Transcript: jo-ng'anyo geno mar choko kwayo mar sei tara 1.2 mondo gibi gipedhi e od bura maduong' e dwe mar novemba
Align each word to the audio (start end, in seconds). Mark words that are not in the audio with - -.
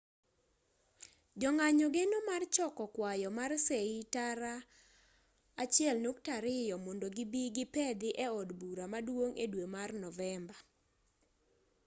jo-ng'anyo 1.41 1.87
geno 1.95 2.17
mar 2.29 2.41
choko 2.55 2.83
kwayo 2.95 3.29
mar 3.39 3.51
sei 3.67 3.91
tara 4.13 4.55
1.2 5.57 6.85
mondo 6.85 7.07
gibi 7.17 7.41
gipedhi 7.55 8.09
e 8.25 8.27
od 8.41 8.49
bura 8.59 8.85
maduong' 8.93 9.39
e 9.43 9.45
dwe 9.51 9.65
mar 9.75 9.89
novemba 10.03 10.55